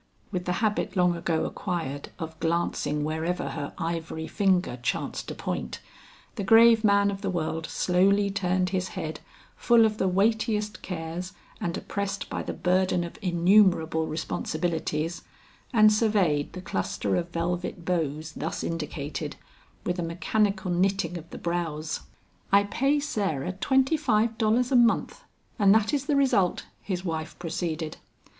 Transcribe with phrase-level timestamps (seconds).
[0.31, 5.79] With the habit long ago acquired of glancing wherever her ivory finger chanced to point,
[6.37, 9.19] the grave man of the world slowly turned his head
[9.55, 15.21] full of the weightiest cares and oppressed by the burden of innumerable responsibilities,
[15.71, 19.35] and surveyed the cluster of velvet bows thus indicated,
[19.83, 21.99] with a mechanical knitting of the brows.
[22.51, 25.23] "I pay Sarah twenty five dollars a month
[25.59, 27.97] and that is the result," his wife proceeded.